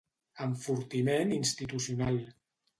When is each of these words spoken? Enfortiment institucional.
Enfortiment 0.45 1.37
institucional. 1.37 2.21